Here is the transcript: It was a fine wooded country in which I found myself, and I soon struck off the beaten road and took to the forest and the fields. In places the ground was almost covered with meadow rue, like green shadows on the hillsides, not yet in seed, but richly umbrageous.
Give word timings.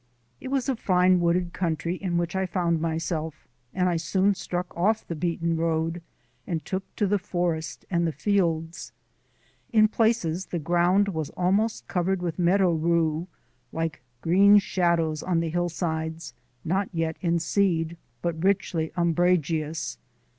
It 0.39 0.47
was 0.47 0.67
a 0.67 0.75
fine 0.75 1.19
wooded 1.19 1.53
country 1.53 1.93
in 1.93 2.17
which 2.17 2.35
I 2.35 2.47
found 2.47 2.81
myself, 2.81 3.47
and 3.71 3.87
I 3.87 3.97
soon 3.97 4.33
struck 4.33 4.75
off 4.75 5.05
the 5.07 5.13
beaten 5.13 5.57
road 5.57 6.01
and 6.47 6.65
took 6.65 6.83
to 6.95 7.05
the 7.05 7.19
forest 7.19 7.85
and 7.91 8.07
the 8.07 8.11
fields. 8.11 8.93
In 9.71 9.87
places 9.87 10.47
the 10.47 10.57
ground 10.57 11.09
was 11.09 11.29
almost 11.37 11.87
covered 11.87 12.19
with 12.23 12.39
meadow 12.39 12.73
rue, 12.73 13.27
like 13.71 14.01
green 14.21 14.57
shadows 14.57 15.21
on 15.21 15.39
the 15.39 15.49
hillsides, 15.49 16.33
not 16.65 16.89
yet 16.91 17.17
in 17.21 17.37
seed, 17.37 17.95
but 18.23 18.43
richly 18.43 18.91
umbrageous. 18.95 19.99